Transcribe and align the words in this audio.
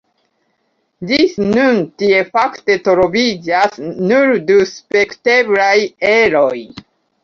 Ĝis 1.11 1.35
nun 1.57 1.77
tie 2.03 2.23
fakte 2.39 2.79
troviĝas 2.89 3.81
nur 3.95 4.37
du 4.51 4.61
spekteblaj 4.75 5.75
eroj. 6.19 6.61